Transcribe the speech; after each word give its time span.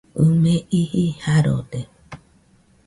ɨ 0.21 0.23
me 0.41 0.53
iji 0.79 1.03
Jarode 1.21 1.79